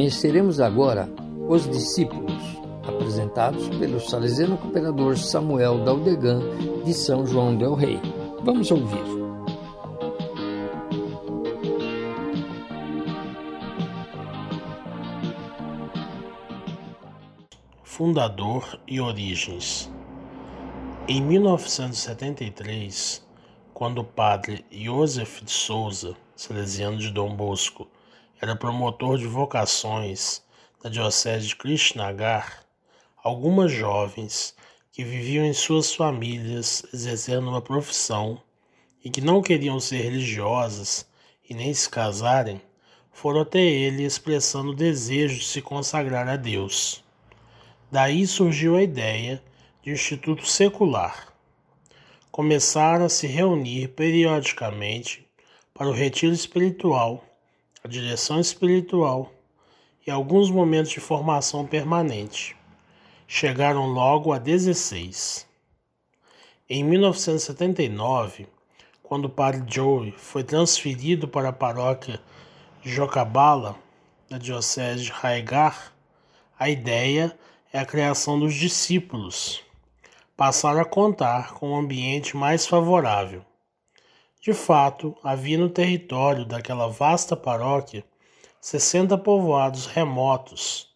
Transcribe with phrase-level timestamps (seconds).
[0.00, 1.12] Conheceremos agora
[1.46, 2.32] os discípulos,
[2.88, 6.40] apresentados pelo salesiano cooperador Samuel Daldegan
[6.86, 8.00] de São João del Rei.
[8.42, 9.04] Vamos ouvir.
[17.82, 19.92] Fundador e origens.
[21.06, 23.22] Em 1973,
[23.74, 27.86] quando o padre Joseph de Souza, salesiano de Dom Bosco,
[28.40, 30.42] era promotor de vocações
[30.82, 32.64] da Diocese de Krishnagar,
[33.22, 34.54] algumas jovens
[34.90, 38.40] que viviam em suas famílias exercendo uma profissão
[39.04, 41.06] e que não queriam ser religiosas
[41.48, 42.62] e nem se casarem,
[43.12, 47.04] foram até ele expressando o desejo de se consagrar a Deus.
[47.92, 49.42] Daí surgiu a ideia
[49.82, 51.28] de um instituto secular.
[52.30, 55.28] Começaram a se reunir periodicamente
[55.74, 57.22] para o retiro espiritual
[57.82, 59.32] a direção espiritual
[60.06, 62.56] e alguns momentos de formação permanente.
[63.26, 65.46] Chegaram logo a 16.
[66.68, 68.46] Em 1979,
[69.02, 72.20] quando o padre Joey foi transferido para a paróquia
[72.82, 73.76] Jocabala,
[74.28, 75.92] da diocese de Raigar,
[76.56, 77.36] a ideia
[77.72, 79.62] é a criação dos discípulos.
[80.36, 83.44] Passaram a contar com um ambiente mais favorável.
[84.42, 88.02] De fato, havia no território daquela vasta paróquia
[88.58, 90.88] sessenta povoados remotos,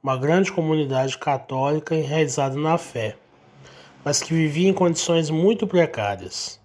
[0.00, 3.16] uma grande comunidade católica enraizada na fé,
[4.04, 6.60] mas que vivia em condições muito precárias.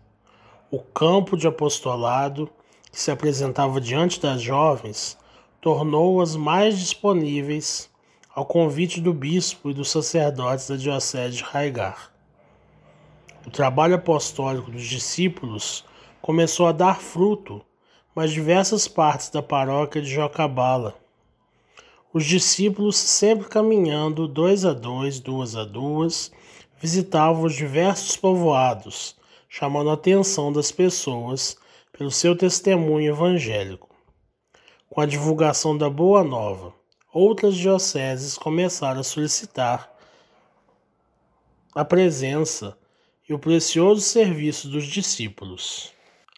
[0.70, 2.48] O campo de apostolado
[2.92, 5.18] que se apresentava diante das jovens
[5.60, 7.90] tornou-as mais disponíveis
[8.36, 12.12] ao convite do bispo e dos sacerdotes da Diocese de Raigar.
[13.48, 15.86] O trabalho apostólico dos discípulos
[16.22, 17.64] começou a dar fruto,
[18.14, 20.96] mas diversas partes da paróquia de Jocabala.
[22.12, 26.30] Os discípulos, sempre caminhando dois a dois, duas a duas,
[26.78, 29.16] visitavam os diversos povoados,
[29.48, 31.56] chamando a atenção das pessoas
[31.98, 33.96] pelo seu testemunho evangélico.
[34.90, 36.74] Com a divulgação da Boa Nova,
[37.14, 39.90] outras dioceses começaram a solicitar
[41.74, 42.78] a presença
[43.28, 45.92] e o precioso serviço dos discípulos.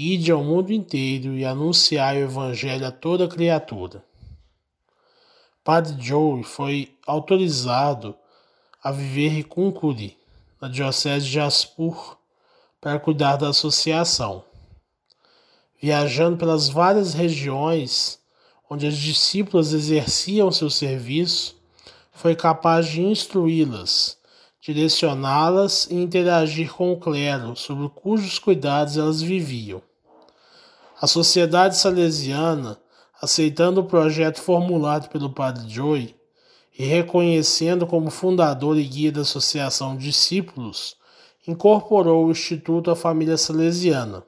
[0.00, 4.04] Ide ao mundo inteiro e anunciai o Evangelho a toda criatura.
[5.64, 8.14] Padre Joe foi autorizado
[8.80, 10.16] a viver em Kunkuri,
[10.60, 12.16] na Diocese de Jaspur,
[12.80, 14.44] para cuidar da associação.
[15.82, 18.20] Viajando pelas várias regiões
[18.70, 21.56] onde as discípulas exerciam seu serviço,
[22.12, 24.17] foi capaz de instruí-las
[24.68, 29.80] direcioná-las e interagir com o clero, sobre cujos cuidados elas viviam.
[31.00, 32.78] A sociedade salesiana,
[33.18, 36.14] aceitando o projeto formulado pelo padre Joy
[36.78, 40.96] e reconhecendo como fundador e guia da Associação Discípulos,
[41.46, 44.22] incorporou o Instituto à família salesiana.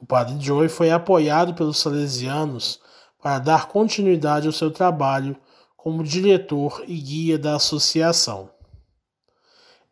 [0.00, 2.78] O padre Joy foi apoiado pelos salesianos
[3.20, 5.36] para dar continuidade ao seu trabalho
[5.76, 8.53] como diretor e guia da associação.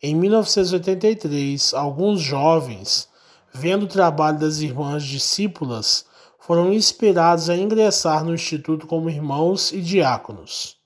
[0.03, 3.09] Em 1983, alguns jovens
[3.53, 6.07] vendo o trabalho das irmãs discípulas,
[6.39, 10.77] foram inspirados a ingressar no Instituto como irmãos e diáconos.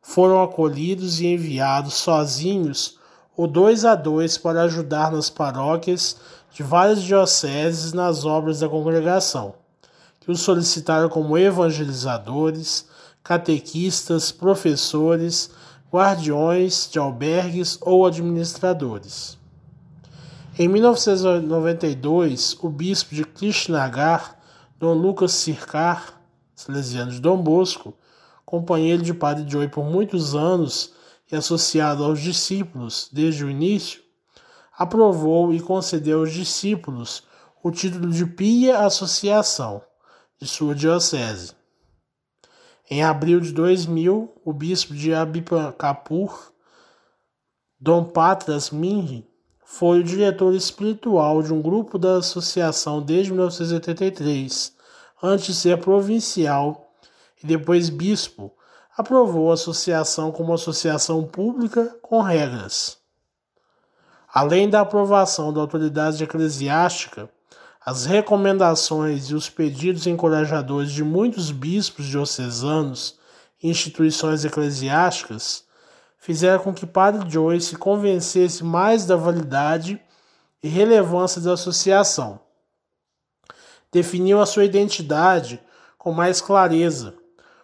[0.00, 2.98] Foram acolhidos e enviados sozinhos
[3.36, 6.16] ou dois a dois para ajudar nas paróquias
[6.52, 9.54] de várias dioceses nas obras da congregação,
[10.20, 12.86] que os solicitaram como evangelizadores,
[13.22, 15.50] catequistas, professores,
[15.96, 19.38] guardiões de albergues ou administradores.
[20.58, 24.38] Em 1992, o bispo de Krishnagar,
[24.78, 26.20] Dom Lucas Sircar,
[26.54, 27.94] salesiano de Dom Bosco,
[28.44, 30.92] companheiro de Padre Joy por muitos anos
[31.32, 34.02] e associado aos discípulos desde o início,
[34.76, 37.22] aprovou e concedeu aos discípulos
[37.62, 39.80] o título de Pia Associação
[40.38, 41.55] de sua diocese.
[42.88, 46.52] Em abril de 2000, o bispo de Abipacapur,
[47.80, 49.28] Dom Patras Minri,
[49.64, 54.72] foi o diretor espiritual de um grupo da associação desde 1983,
[55.20, 56.92] antes de ser provincial
[57.42, 58.52] e depois bispo,
[58.96, 62.98] aprovou a associação como associação pública com regras.
[64.32, 67.28] Além da aprovação da autoridade eclesiástica,
[67.86, 73.16] as recomendações e os pedidos encorajadores de muitos bispos diocesanos
[73.62, 75.64] e instituições eclesiásticas
[76.18, 80.02] fizeram com que Padre Joy se convencesse mais da validade
[80.60, 82.40] e relevância da associação.
[83.92, 85.62] Definiu a sua identidade
[85.96, 87.14] com mais clareza,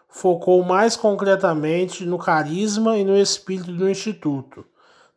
[0.09, 4.65] focou mais concretamente no carisma e no espírito do Instituto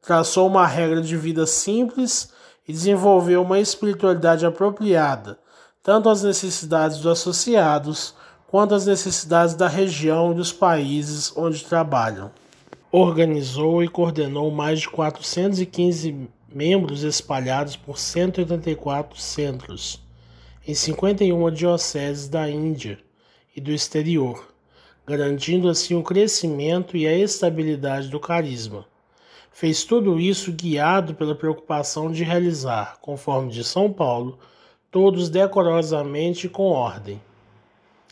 [0.06, 2.31] traçou uma regra de vida simples
[2.67, 5.38] e desenvolveu uma espiritualidade apropriada,
[5.83, 8.15] tanto às necessidades dos associados
[8.47, 12.31] quanto às necessidades da região e dos países onde trabalham.
[12.91, 20.01] Organizou e coordenou mais de 415 membros espalhados por 184 centros,
[20.65, 22.97] em 51 dioceses da Índia
[23.56, 24.47] e do exterior,
[25.06, 28.85] garantindo assim o crescimento e a estabilidade do carisma
[29.56, 34.38] Fez tudo isso guiado pela preocupação de realizar, conforme de São Paulo,
[34.92, 37.22] todos decorosamente e com ordem.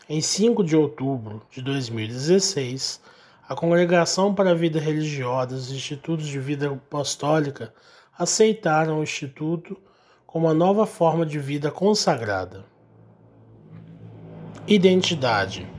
[0.08, 2.98] Em 5 de outubro de 2016,
[3.46, 7.74] a Congregação para a Vida Religiosa dos Institutos de Vida Apostólica
[8.18, 9.76] aceitaram o Instituto
[10.26, 12.64] como uma nova forma de vida consagrada.
[14.66, 15.70] Identidade: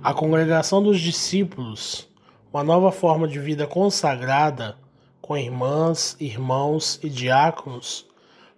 [0.00, 2.07] A Congregação dos Discípulos
[2.52, 4.76] uma nova forma de vida consagrada
[5.20, 8.06] com irmãs, irmãos e diáconos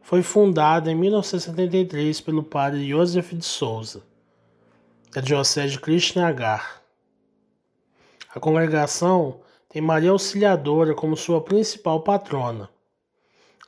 [0.01, 4.03] foi fundada em 1973 pelo padre Joseph de Souza,
[5.13, 6.83] da Diocese de Krishnagar.
[8.33, 12.69] A congregação tem Maria Auxiliadora como sua principal patrona.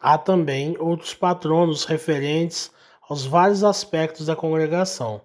[0.01, 2.71] Há também outros patronos referentes
[3.09, 5.21] aos vários aspectos da congregação: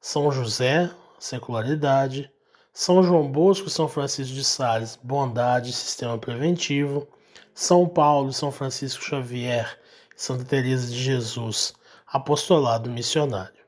[0.00, 2.31] São José, secularidade,
[2.74, 7.06] são João Bosco São Francisco de Sales, bondade sistema preventivo.
[7.54, 9.78] São Paulo São Francisco Xavier,
[10.16, 11.74] Santa Teresa de Jesus,
[12.06, 13.62] apostolado missionário.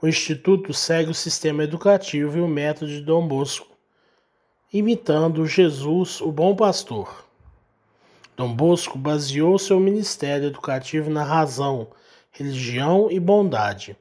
[0.00, 3.76] O Instituto segue o sistema educativo e o método de Dom Bosco,
[4.72, 7.24] imitando Jesus, o bom pastor.
[8.36, 11.88] Dom Bosco baseou seu ministério educativo na razão,
[12.30, 13.96] religião e bondade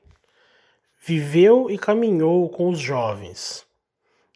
[1.06, 3.66] Viveu e caminhou com os jovens.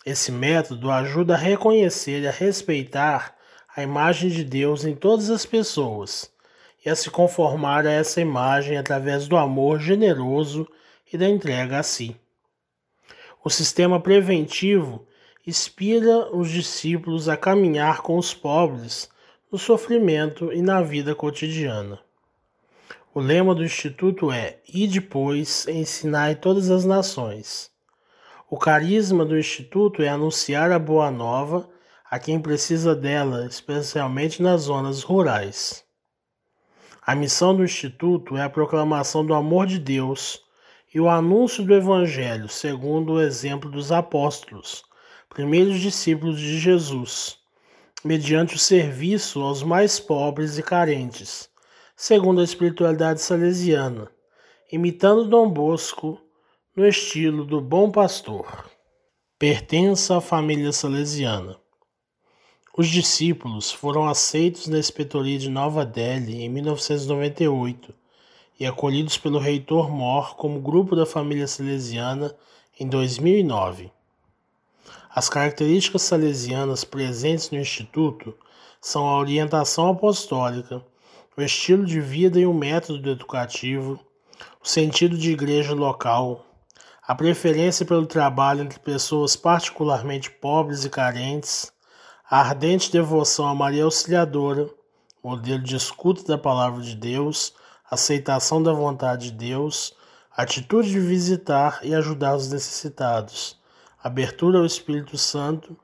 [0.06, 3.34] Esse método ajuda a reconhecer e a respeitar
[3.74, 6.30] a imagem de Deus em todas as pessoas
[6.86, 10.68] e a se conformar a essa imagem através do amor generoso
[11.10, 12.18] e da entrega a si.
[13.42, 15.08] O sistema preventivo
[15.48, 19.10] inspira os discípulos a caminhar com os pobres
[19.50, 21.98] no sofrimento e na vida cotidiana.
[23.18, 27.72] O lema do Instituto é E depois ensinai todas as nações.
[28.48, 31.68] O carisma do Instituto é anunciar a boa nova
[32.12, 35.84] a quem precisa dela, especialmente nas zonas rurais.
[37.02, 40.40] A missão do Instituto é a proclamação do amor de Deus
[40.94, 44.84] e o anúncio do Evangelho, segundo o exemplo dos apóstolos,
[45.28, 47.40] primeiros discípulos de Jesus,
[48.06, 51.50] mediante o serviço aos mais pobres e carentes
[52.00, 54.08] segundo a espiritualidade salesiana,
[54.72, 56.22] imitando Dom Bosco
[56.76, 58.70] no estilo do Bom Pastor.
[59.40, 61.58] Pertence à família salesiana.
[62.78, 67.92] Os discípulos foram aceitos na inspetoria de Nova Delhi em 1998
[68.60, 72.36] e acolhidos pelo reitor Mor como grupo da família salesiana
[72.80, 73.92] em 2009.
[75.10, 78.38] As características salesianas presentes no Instituto
[78.80, 80.86] são a orientação apostólica,
[81.38, 84.00] o estilo de vida e o método educativo,
[84.60, 86.44] o sentido de igreja local,
[87.08, 91.72] a preferência pelo trabalho entre pessoas particularmente pobres e carentes,
[92.28, 94.68] a ardente devoção a Maria Auxiliadora,
[95.24, 97.54] modelo de escuta da palavra de Deus,
[97.88, 99.96] aceitação da vontade de Deus,
[100.36, 103.60] atitude de visitar e ajudar os necessitados,
[104.04, 105.78] abertura ao Espírito Santo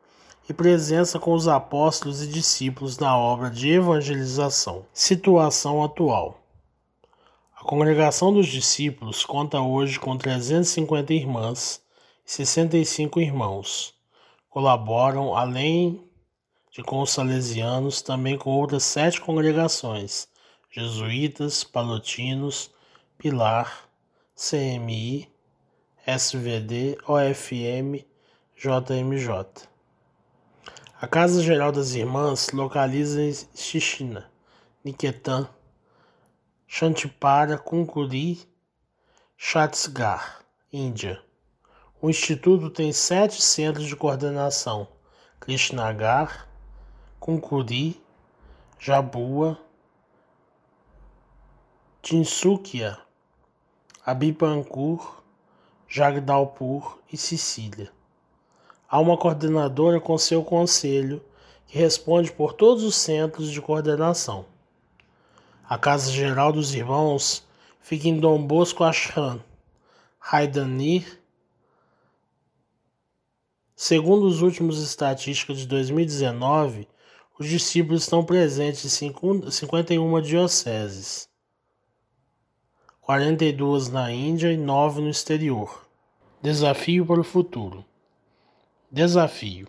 [0.47, 4.85] e presença com os apóstolos e discípulos na obra de evangelização.
[4.93, 6.39] Situação atual:
[7.55, 11.81] A congregação dos discípulos conta hoje com 350 irmãs
[12.25, 13.93] e 65 irmãos.
[14.50, 16.03] Colaboram, além
[16.71, 20.27] de com os salesianos, também com outras sete congregações:
[20.69, 22.71] jesuítas, palotinos,
[23.17, 23.88] Pilar,
[24.35, 25.29] CMI,
[26.05, 28.03] SVD, OFM,
[28.57, 29.73] JMJ.
[31.03, 34.31] A Casa Geral das Irmãs localiza em Xixina,
[34.86, 35.50] Niketan,
[36.65, 38.48] Chantipara, Kunkuri,
[39.36, 40.39] Chhattisgarh,
[40.72, 41.22] Índia.
[42.01, 44.88] O Instituto tem sete centros de coordenação:
[45.41, 46.48] Krishnagar,
[47.19, 48.01] Kunkuri,
[48.79, 49.60] Jabua,
[52.01, 52.98] Tinsukia,
[54.05, 55.22] Abipankur,
[55.86, 57.91] Jagdalpur e Sicília.
[58.93, 61.19] Há uma coordenadora com seu conselho
[61.65, 64.45] que responde por todos os centros de coordenação.
[65.67, 67.43] A Casa Geral dos Irmãos
[67.81, 69.43] fica em Dom Bosco Ashram,
[70.21, 71.19] Haidanir.
[73.75, 76.88] Segundo os últimos estatísticas de 2019,
[77.39, 79.12] os discípulos estão presentes em
[79.50, 81.27] 51 dioceses,
[83.01, 85.83] 42 na Índia e 9 no exterior.
[86.43, 87.83] Desafio para o futuro.
[88.93, 89.67] Desafio.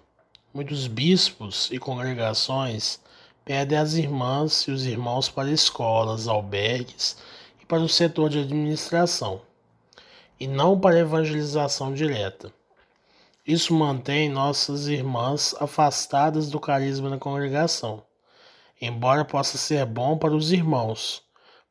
[0.53, 3.01] Muitos bispos e congregações
[3.43, 7.17] pedem as irmãs e os irmãos para escolas, albergues
[7.59, 9.41] e para o setor de administração,
[10.39, 12.53] e não para evangelização direta.
[13.47, 18.03] Isso mantém nossas irmãs afastadas do carisma da congregação,
[18.79, 21.23] embora possa ser bom para os irmãos,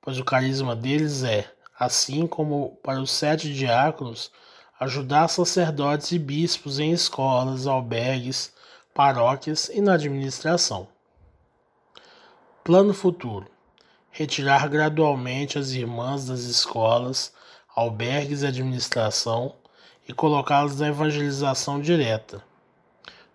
[0.01, 1.47] pois o carisma deles é,
[1.79, 4.31] assim como para os sete diáconos,
[4.79, 8.53] ajudar sacerdotes e bispos em escolas, albergues,
[8.93, 10.87] paróquias e na administração.
[12.63, 13.47] Plano futuro:
[14.11, 17.33] retirar gradualmente as irmãs das escolas,
[17.75, 19.55] albergues e administração
[20.07, 22.43] e colocá-los na evangelização direta.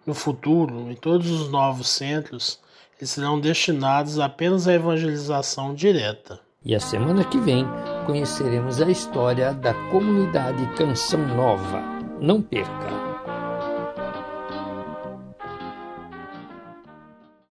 [0.07, 2.59] No futuro, em todos os novos centros,
[2.99, 6.41] eles serão destinados apenas à evangelização direta.
[6.65, 7.65] E a semana que vem
[8.09, 11.83] conheceremos a história da comunidade Canção Nova.
[12.19, 13.08] Não perca!